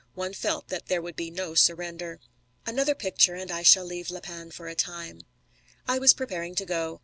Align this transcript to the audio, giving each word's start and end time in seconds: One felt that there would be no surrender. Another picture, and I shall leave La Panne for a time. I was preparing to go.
One 0.15 0.33
felt 0.33 0.69
that 0.69 0.87
there 0.87 0.99
would 0.99 1.15
be 1.15 1.29
no 1.29 1.53
surrender. 1.53 2.19
Another 2.65 2.95
picture, 2.95 3.35
and 3.35 3.51
I 3.51 3.61
shall 3.61 3.85
leave 3.85 4.09
La 4.09 4.19
Panne 4.19 4.49
for 4.49 4.67
a 4.67 4.73
time. 4.73 5.21
I 5.87 5.99
was 5.99 6.11
preparing 6.15 6.55
to 6.55 6.65
go. 6.65 6.99